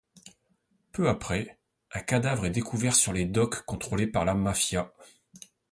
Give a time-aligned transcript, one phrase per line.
[0.93, 1.59] Peu après,
[1.91, 4.91] un cadavre est découvert sur les docks contrôlés par la mafia.